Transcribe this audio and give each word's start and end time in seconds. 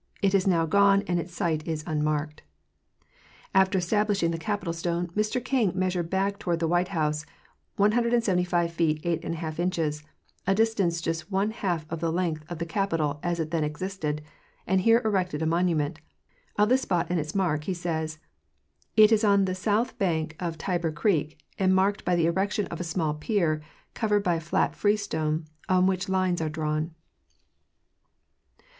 It 0.23 0.33
is 0.33 0.47
now 0.47 0.65
gone 0.65 1.03
and 1.03 1.19
its 1.19 1.31
site 1.31 1.67
is 1.67 1.83
unmarked. 1.85 2.41
After 3.53 3.77
establishing 3.77 4.31
the 4.31 4.39
Capitol 4.39 4.73
stone 4.73 5.09
Mr 5.09 5.45
King 5.45 5.73
measured 5.75 6.09
back 6.09 6.39
toward 6.39 6.57
the 6.59 6.67
White 6.67 6.87
House 6.87 7.23
175 7.75 8.71
feet 8.73 8.99
83 9.03 9.63
inches, 9.63 10.03
a 10.47 10.55
distance 10.55 11.01
just 11.01 11.31
one 11.31 11.51
half 11.51 11.85
of 11.91 11.99
the 11.99 12.11
length 12.11 12.43
of 12.49 12.57
the 12.57 12.65
Capitol 12.65 13.19
as 13.21 13.39
it 13.39 13.51
then 13.51 13.63
existed, 13.63 14.23
and 14.65 14.81
here 14.81 15.03
erected 15.05 15.43
a 15.43 15.45
monument. 15.45 15.99
Of 16.57 16.69
the 16.69 16.79
spot 16.79 17.05
and 17.11 17.19
its 17.19 17.35
mark 17.35 17.65
he 17.65 17.73
says: 17.75 18.17
It 18.97 19.11
is 19.11 19.23
on 19.23 19.45
the 19.45 19.53
south 19.53 19.99
bank 19.99 20.35
of 20.39 20.57
Tyber 20.57 20.91
creek, 20.91 21.37
and 21.59 21.75
marked 21.75 22.03
by 22.03 22.15
the 22.15 22.25
erection 22.25 22.65
of 22.69 22.79
a 22.79 22.83
small 22.83 23.13
pier, 23.13 23.61
covered 23.93 24.23
by 24.23 24.33
a 24.37 24.39
flat 24.39 24.73
freestone, 24.73 25.45
on 25.69 25.85
which 25.85 26.07
the 26.07 26.11
lines 26.11 26.41
are 26.41 26.49
drawn. 26.49 26.95